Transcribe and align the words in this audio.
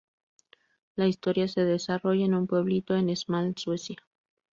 La 0.95 1.07
historia 1.07 1.47
se 1.47 1.63
desarrolla 1.63 2.25
en 2.25 2.33
un 2.33 2.47
pueblito 2.47 2.95
en 2.95 3.15
Småland, 3.15 3.59
Suecia. 3.59 3.97